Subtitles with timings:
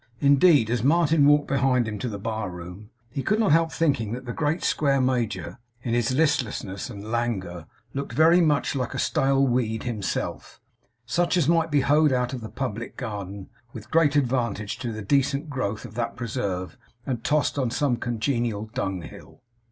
[0.19, 4.13] Indeed, as Martin walked behind him to the bar room, he could not help thinking
[4.13, 8.97] that the great square major, in his listlessness and langour, looked very much like a
[8.97, 10.59] stale weed himself;
[11.05, 15.03] such as might be hoed out of the public garden, with great advantage to the
[15.03, 19.43] decent growth of that preserve, and tossed on some congenial dunghill.